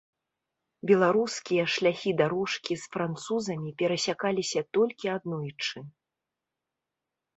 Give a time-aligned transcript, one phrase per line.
[0.91, 5.77] Беларускія шляхі-дарожкі з французамі перасякаліся толькі аднойчы.